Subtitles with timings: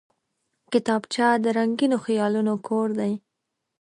[0.71, 3.13] کتابچه د رنګینو خیالونو کور دی